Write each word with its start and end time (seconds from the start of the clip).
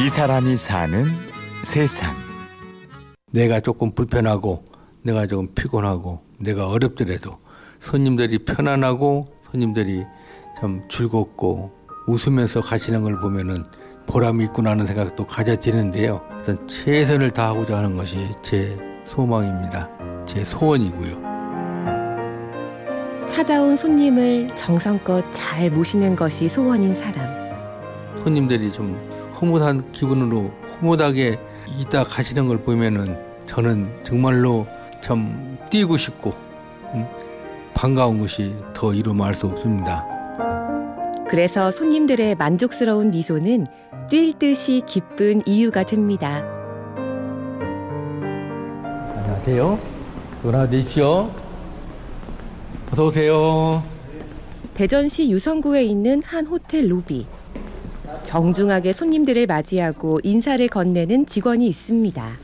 이 0.00 0.08
사람이 0.08 0.56
사는 0.56 1.04
세상. 1.62 2.14
내가 3.30 3.60
조금 3.60 3.92
불편하고 3.94 4.64
내가 5.02 5.26
조금 5.26 5.48
피곤하고 5.54 6.20
내가 6.38 6.68
어렵더라도 6.68 7.38
손님들이 7.80 8.38
편안하고 8.38 9.28
손님들이 9.50 10.04
참 10.58 10.82
즐겁고 10.88 11.72
웃으면서 12.06 12.60
가시는 12.62 13.02
걸 13.02 13.20
보면은 13.20 13.64
보람이 14.06 14.44
있구나 14.44 14.70
하는 14.70 14.86
생각도 14.86 15.26
가져지는데요. 15.26 16.20
우선 16.40 16.66
최선을 16.66 17.30
다하고자 17.30 17.76
하는 17.78 17.96
것이 17.96 18.28
제 18.42 18.76
소망입니다. 19.04 19.88
제 20.26 20.44
소원이고요. 20.44 21.32
찾아온 23.26 23.76
손님을 23.76 24.54
정성껏 24.54 25.24
잘 25.32 25.70
모시는 25.70 26.16
것이 26.16 26.48
소원인 26.48 26.92
사람. 26.94 27.42
손님들이 28.22 28.70
좀 28.72 28.98
흐뭇한 29.42 29.90
기분으로 29.90 30.52
흐뭇하게 30.78 31.36
있다 31.80 32.04
가시는 32.04 32.46
걸 32.46 32.58
보면은 32.58 33.18
저는 33.46 34.04
정말로 34.04 34.68
참 35.02 35.58
뛰고 35.68 35.96
싶고 35.96 36.32
음, 36.94 37.04
반가운 37.74 38.20
것이 38.20 38.54
더 38.72 38.94
이루 38.94 39.12
말할 39.12 39.34
수 39.34 39.48
없습니다. 39.48 40.06
그래서 41.28 41.72
손님들의 41.72 42.36
만족스러운 42.36 43.10
미소는 43.10 43.66
뛸 44.08 44.38
듯이 44.38 44.82
기쁜 44.86 45.42
이유가 45.44 45.82
됩니다. 45.82 46.44
안녕하세요. 49.16 49.78
전화 50.40 50.66
내십시오. 50.66 51.28
어서 52.92 53.06
오세요. 53.06 53.82
대전시 54.74 55.32
유성구에 55.32 55.82
있는 55.82 56.22
한 56.22 56.46
호텔 56.46 56.88
로비. 56.88 57.26
정중하게 58.32 58.94
손님들을 58.94 59.46
맞이하고 59.46 60.18
인사를 60.22 60.66
건네는 60.66 61.26
직원이 61.26 61.68
있습니다. 61.68 62.38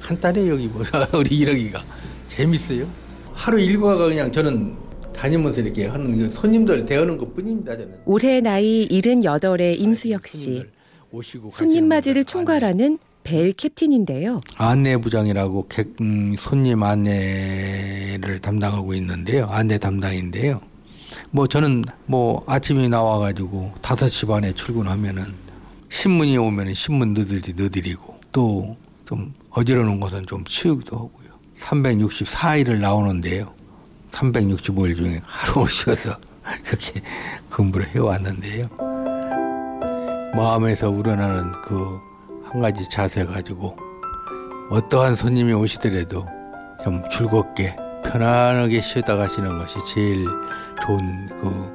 간단해 0.00 0.48
여기 0.48 0.66
뭐 0.66 0.82
우리 1.16 1.38
이러기가 1.38 1.80
재밌어요. 2.26 2.88
하루 3.34 3.60
일과가 3.60 4.08
그냥 4.08 4.32
저는 4.32 4.74
다니면서 5.14 5.60
이렇게 5.60 5.86
하는 5.86 6.18
그 6.18 6.30
손님들 6.30 6.84
대하는 6.84 7.16
것 7.16 7.32
뿐입니다 7.36 7.76
저는. 7.76 7.94
올해 8.04 8.40
나이 8.40 8.88
78의 8.88 9.78
임수혁 9.78 10.26
씨. 10.26 10.64
손님 11.52 11.86
맞이를 11.86 12.24
총괄하는 12.24 12.98
벨 13.22 13.52
캡틴인데요. 13.52 14.40
안내부장이라고 14.56 15.68
객, 15.68 15.94
음, 16.00 16.34
손님 16.36 16.82
안내를 16.82 18.40
담당하고 18.42 18.92
있는데요. 18.94 19.46
안내 19.46 19.78
담당인데요. 19.78 20.60
뭐 21.30 21.46
저는 21.46 21.84
뭐 22.06 22.44
아침에 22.46 22.88
나와가지고 22.88 23.74
5시 23.82 24.28
반에 24.28 24.52
출근하면은 24.52 25.34
신문이 25.88 26.36
오면은 26.38 26.74
신문 26.74 27.14
너들이 27.14 27.54
너드리고 27.56 28.20
또 28.32 28.76
좀 29.08 29.32
어지러운 29.52 30.00
것은 30.00 30.26
좀 30.26 30.44
치우기도 30.44 30.94
하고요. 30.94 31.28
364일을 31.60 32.78
나오는데요. 32.78 33.54
365일 34.10 34.96
중에 34.96 35.22
하루 35.24 35.66
쉬어서 35.66 36.14
그렇게 36.62 37.00
근무를 37.48 37.88
해왔는데요. 37.88 38.68
마음에서 40.36 40.90
우러나는 40.90 41.52
그 41.62 42.08
한 42.50 42.60
가지 42.60 42.88
자세 42.88 43.24
가지고 43.26 43.76
어떠한 44.70 45.16
손님이 45.16 45.52
오시더라도 45.52 46.26
좀 46.82 47.02
즐겁게 47.10 47.76
편안하게 48.04 48.80
쉬다 48.80 49.16
가시는 49.16 49.58
것이 49.58 49.78
제일 49.86 50.26
좋은 50.82 51.26
그 51.40 51.74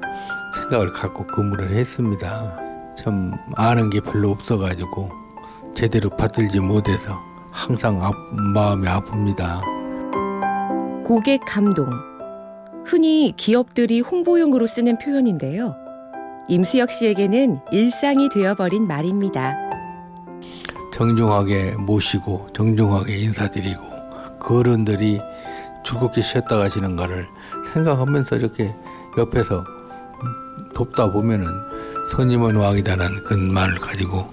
생각을 0.56 0.92
갖고 0.94 1.26
근무를 1.28 1.72
했습니다. 1.72 2.58
참 2.98 3.34
아는 3.56 3.90
게 3.90 4.00
별로 4.00 4.32
없어가지고 4.32 5.10
제대로 5.76 6.10
받들지 6.10 6.60
못해서 6.60 7.20
항상 7.52 8.04
아, 8.04 8.12
마음이 8.32 8.88
아픕니다. 8.88 9.62
고객 11.04 11.42
감동. 11.46 11.88
흔히 12.86 13.34
기업들이 13.36 14.02
홍보용으로 14.02 14.68
쓰는 14.68 14.98
표현인데요. 14.98 15.76
임수혁 16.50 16.92
씨에게는 16.92 17.60
일상이 17.72 18.30
되어버린 18.30 18.86
말입니다. 18.88 19.56
정중하게 20.94 21.76
모시고 21.78 22.48
정중하게 22.54 23.18
인사드리고 23.18 23.82
그 24.40 24.60
어른들이 24.60 25.20
즐겁게 25.86 26.22
쉬었다 26.22 26.58
가시는 26.58 26.96
거를 26.96 27.28
생각하면서 27.74 28.36
이렇게 28.36 28.76
옆에서 29.18 29.66
돕다 30.74 31.12
보면은 31.12 31.48
손님은 32.12 32.56
왕이다는 32.56 33.24
그 33.24 33.34
말을 33.34 33.76
가지고 33.76 34.30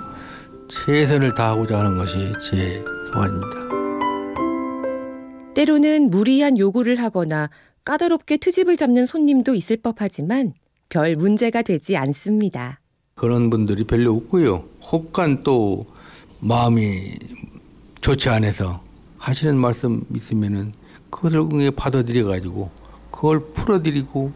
최선을 0.68 1.34
다하고자 1.34 1.78
하는 1.78 1.96
것이 1.96 2.32
제 2.40 2.82
소원입니다. 3.12 3.60
때로는 5.54 6.10
무리한 6.10 6.58
요구를 6.58 7.00
하거나 7.00 7.50
까다롭게 7.84 8.36
트집을 8.36 8.76
잡는 8.76 9.06
손님도 9.06 9.54
있을 9.54 9.76
법하지만 9.78 10.54
별 10.88 11.16
문제가 11.16 11.62
되지 11.62 11.96
않습니다. 11.96 12.80
그런 13.14 13.50
분들이 13.50 13.84
별로 13.84 14.14
없고요. 14.14 14.64
혹간 14.90 15.42
또 15.42 15.86
마음이 16.40 17.18
좋지 18.00 18.28
않아서 18.28 18.82
하시는 19.18 19.56
말씀 19.56 20.02
있으면은 20.14 20.72
그것을 21.10 21.70
받아들여 21.72 22.26
가지고 22.26 22.70
그걸 23.10 23.40
풀어드리고 23.52 24.32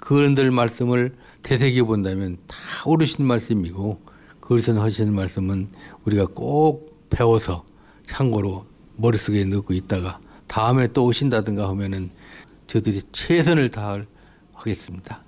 그런들 0.00 0.50
말씀을 0.50 1.14
되새겨 1.42 1.84
본다면 1.84 2.38
다 2.46 2.56
옳으신 2.86 3.24
말씀이고 3.24 4.00
그것은 4.40 4.78
하시는 4.78 5.12
말씀은 5.12 5.68
우리가 6.04 6.26
꼭 6.26 7.08
배워서 7.10 7.64
참고로 8.06 8.66
머릿속에 8.96 9.44
넣고 9.44 9.72
있다가 9.72 10.20
다음에 10.46 10.88
또 10.88 11.04
오신다든가 11.06 11.68
하면은 11.68 12.10
저들이 12.66 13.00
최선을 13.12 13.70
다하겠습니다. 13.70 15.24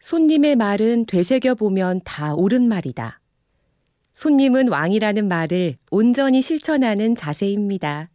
손님의 0.00 0.56
말은 0.56 1.06
되새겨 1.06 1.54
보면 1.54 2.00
다 2.04 2.34
옳은 2.34 2.68
말이다. 2.68 3.20
손님은 4.14 4.68
왕이라는 4.68 5.28
말을 5.28 5.76
온전히 5.90 6.42
실천하는 6.42 7.14
자세입니다. 7.14 8.09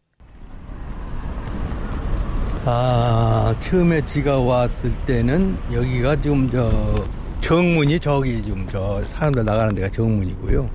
아 2.67 3.55
처음에 3.59 4.03
지가 4.07 4.39
왔을 4.39 4.91
때는 5.05 5.55
여기가 5.71 6.19
지금 6.19 6.49
저 6.49 7.05
정문이 7.39 7.99
저기 7.99 8.41
지금 8.41 8.67
저 8.71 9.03
사람들 9.03 9.45
나가는 9.45 9.75
데가 9.75 9.87
정문이고요. 9.91 10.67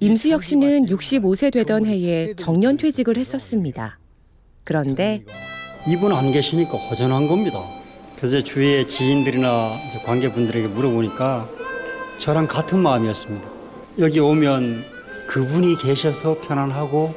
임수혁 0.00 0.44
씨는 0.44 0.84
65세 0.84 1.50
되던 1.50 1.86
해에 1.86 2.34
정년 2.34 2.76
퇴직을 2.76 3.16
했었습니다. 3.16 3.98
그런데 4.64 5.24
이분 5.88 6.12
안 6.12 6.30
계시니까 6.30 6.76
허전한 6.76 7.26
겁니다. 7.26 7.58
그래서 8.18 8.42
주위의 8.42 8.86
지인들이나 8.86 9.70
관계분들에게 10.04 10.68
물어보니까 10.68 11.48
저랑 12.18 12.46
같은 12.48 12.80
마음이었습니다. 12.80 13.48
여기 13.98 14.20
오면 14.20 14.62
그분이 15.28 15.78
계셔서 15.78 16.38
편안하고 16.42 17.14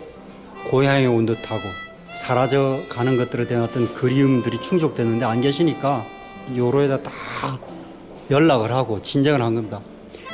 고향에 0.69 1.07
온 1.07 1.25
듯하고 1.25 1.90
사라져 2.13 2.79
가는 2.89 3.17
것들에 3.17 3.45
대한 3.45 3.63
어떤 3.63 3.93
그리움들이 3.93 4.61
충족되는데 4.61 5.25
안 5.25 5.41
계시니까 5.41 6.05
요로에다 6.55 7.03
다 7.03 7.11
연락을 8.29 8.71
하고 8.73 9.01
진정을 9.01 9.41
한 9.41 9.55
겁니다. 9.55 9.81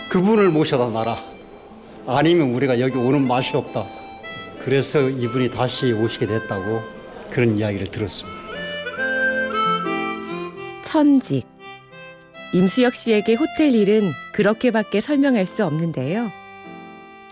그분을 0.10 0.50
모셔다 0.50 0.88
놔라. 0.88 1.16
아니면 2.08 2.54
우리가 2.54 2.80
여기 2.80 2.98
오는 2.98 3.28
맛이 3.28 3.56
없다. 3.56 3.84
그래서 4.60 5.08
이분이 5.08 5.52
다시 5.52 5.92
오시게 5.92 6.26
됐다고 6.26 6.64
그런 7.32 7.58
이야기를 7.58 7.88
들었습니다. 7.88 8.38
천직. 10.84 11.46
임수혁 12.54 12.96
씨에게 12.96 13.36
호텔 13.36 13.76
일은 13.76 14.09
그렇게밖에 14.34 15.02
설명할 15.02 15.46
수 15.46 15.66
없는데요. 15.66 16.32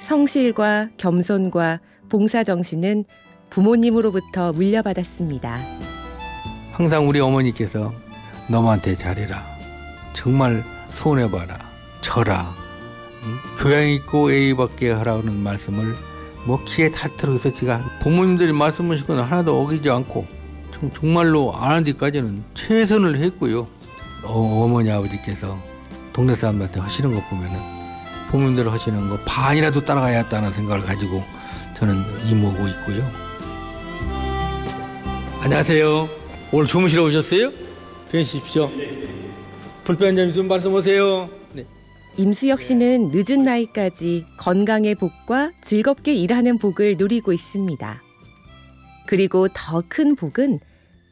성실과 0.01 0.89
겸손과 0.97 1.79
봉사 2.09 2.43
정신은 2.43 3.05
부모님으로부터 3.55 4.51
물려받았습니다. 4.51 5.57
항상 6.73 7.07
우리 7.07 7.21
어머니께서 7.21 7.93
너한테 8.49 8.95
잘해라. 8.95 9.41
정말 10.11 10.61
손해봐라. 10.89 11.55
응? 13.23 13.63
교양 13.63 13.87
있고 13.91 14.29
예의 14.33 14.57
받게 14.57 14.91
하라는 14.91 15.37
말씀을 15.37 15.95
뭐 16.45 16.61
귀에 16.67 16.89
다 16.91 17.07
들어서 17.17 17.49
제가 17.53 17.79
부모님들이 18.01 18.51
말씀하시거나 18.51 19.21
하나도 19.23 19.61
어기지 19.63 19.89
않고 19.89 20.27
정- 20.73 20.91
정말로 20.91 21.55
안한 21.55 21.85
데까지는 21.85 22.43
최선을 22.55 23.19
했고요. 23.19 23.67
어, 24.25 24.63
어머니 24.65 24.91
아버지께서 24.91 25.57
동네 26.11 26.35
사람들한테 26.35 26.81
하시는 26.81 27.09
거 27.09 27.21
보면은 27.29 27.57
부모님들 28.31 28.69
하시는 28.69 29.09
거 29.09 29.17
반이라도 29.25 29.85
따라가야겠다는 29.85 30.51
생각을 30.51 30.81
가지고 30.85 31.23
저는 31.77 31.95
임하고 32.29 32.67
있고요. 32.67 33.24
안녕하세요. 35.45 36.09
오늘 36.51 36.65
주무시러 36.65 37.03
오셨어요? 37.03 37.51
계십시오. 38.11 38.67
불편한 39.83 40.15
점 40.15 40.29
있으면 40.29 40.47
말씀하세요. 40.47 41.29
네. 41.53 41.65
임수혁 42.17 42.61
씨는 42.63 43.11
늦은 43.13 43.43
나이까지 43.43 44.25
건강의 44.37 44.95
복과 44.95 45.51
즐겁게 45.61 46.15
일하는 46.15 46.57
복을 46.57 46.95
누리고 46.97 47.31
있습니다. 47.31 48.01
그리고 49.05 49.47
더 49.49 49.83
큰 49.87 50.15
복은 50.15 50.59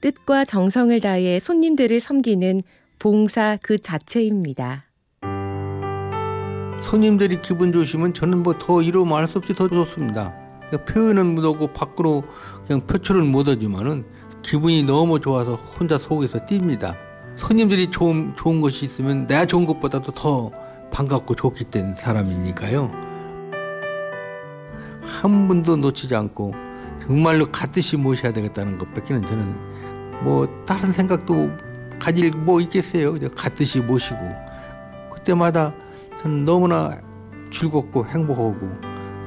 뜻과 0.02 0.46
정성을 0.46 1.00
다해 1.00 1.40
손님들을 1.40 2.00
섬기는 2.00 2.64
봉사 2.98 3.60
그 3.62 3.78
자체입니다. 3.78 4.86
손님들이 6.82 7.40
기분 7.42 7.72
좋으시면 7.72 8.16
저는 8.16 8.42
뭐 8.42 8.58
더 8.58 8.82
이루 8.82 9.06
말할 9.06 9.28
수 9.28 9.38
없이 9.38 9.54
더 9.54 9.68
좋습니다. 9.70 10.34
그러니까 10.70 10.92
표현은 10.92 11.36
못하고 11.36 11.68
밖으로 11.68 12.24
그냥 12.66 12.88
표출은 12.88 13.28
못하지만은 13.28 14.06
기분이 14.44 14.84
너무 14.84 15.20
좋아서 15.20 15.56
혼자 15.56 15.98
속에서 15.98 16.46
뜁니다. 16.46 16.96
손님들이 17.36 17.90
좋은 17.90 18.34
좋은 18.36 18.62
것이 18.62 18.86
있으면 18.86 19.26
내가 19.26 19.46
좋은 19.46 19.66
것보다도 19.66 20.12
더 20.12 20.52
반갑고 20.92 21.36
좋기 21.36 21.72
된 21.72 21.96
사람이니까요. 21.96 22.92
한 25.02 25.48
분도 25.48 25.76
놓치지 25.76 26.16
않고 26.16 26.54
정말로 27.02 27.52
같듯이 27.52 27.98
모셔야 27.98 28.32
되겠다는 28.32 28.78
것밖에는 28.78 29.26
저는 29.26 30.24
뭐 30.24 30.48
다른 30.66 30.94
생각도 30.94 31.50
가질 32.00 32.32
뭐 32.32 32.62
있겠어요. 32.62 33.18
같듯이 33.36 33.80
모시고 33.80 34.20
그때마다 35.14 35.74
저는 36.22 36.46
너무나 36.46 37.00
즐겁고 37.52 38.06
행복하고 38.06 38.56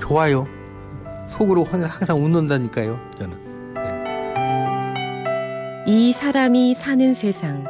좋아요. 0.00 0.46
속으로 1.28 1.64
항상 1.64 2.22
웃는다니까요. 2.22 3.00
저는. 3.18 3.45
이 5.88 6.12
사람이 6.12 6.74
사는 6.74 7.14
세상. 7.14 7.64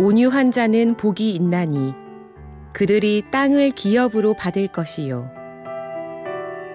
온유한 0.00 0.50
자는 0.50 0.96
복이 0.96 1.30
있나니 1.30 1.94
그들이 2.72 3.22
땅을 3.30 3.70
기업으로 3.70 4.34
받을 4.34 4.66
것이요. 4.66 5.30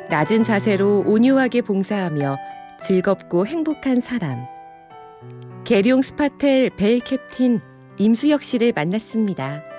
낮은 0.09 0.43
자세로 0.43 1.03
온유하게 1.05 1.63
봉사하며 1.63 2.37
즐겁고 2.79 3.45
행복한 3.45 3.99
사람. 3.99 4.45
계룡 5.65 6.01
스파텔 6.01 6.69
벨 6.77 6.99
캡틴 6.99 7.59
임수혁 7.97 8.43
씨를 8.43 8.71
만났습니다. 8.73 9.70